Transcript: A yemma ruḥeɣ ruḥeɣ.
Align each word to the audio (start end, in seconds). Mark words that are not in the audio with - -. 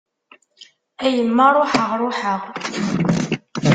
A 1.03 1.05
yemma 1.15 1.45
ruḥeɣ 1.55 1.89
ruḥeɣ. 2.01 2.41